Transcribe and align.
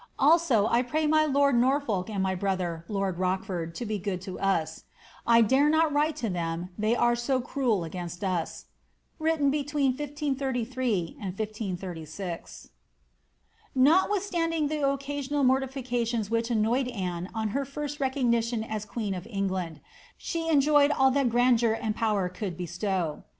Also, 0.17 0.65
I 0.65 0.81
pray 0.81 1.05
my 1.05 1.25
lord 1.27 1.55
Norfolk 1.55 2.09
and 2.09 2.23
my 2.23 2.33
brother 2.33 2.83
(lord 2.87 3.19
Rochford) 3.19 3.75
to 3.75 3.85
be 3.85 3.99
good 3.99 4.19
to 4.21 4.39
us. 4.39 4.85
I 5.27 5.41
dare 5.41 5.69
not 5.69 5.93
write 5.93 6.15
to 6.25 6.29
them, 6.31 6.69
they 6.75 6.95
are 6.95 7.15
so 7.15 7.39
cruel 7.39 7.83
against 7.83 8.23
us." 8.23 8.65
(Written 9.19 9.51
between 9.51 9.91
1533 9.95 11.17
and 11.21 11.37
1S36.) 11.37 12.69
Notwithstanding 13.75 14.69
the 14.69 14.89
occasional 14.89 15.43
mortifications 15.43 16.31
which 16.31 16.49
annoyed 16.49 16.87
Anne 16.87 17.29
on 17.35 17.49
her 17.49 17.63
first 17.63 17.99
recognition 17.99 18.63
as 18.63 18.85
queen 18.85 19.13
of 19.13 19.27
England, 19.29 19.81
she 20.17 20.49
enjoyed 20.49 20.89
all 20.89 21.11
that 21.11 21.29
grandeur 21.29 21.73
and 21.79 21.95
power 21.95 22.27
could 22.27 22.57
bestow. 22.57 23.21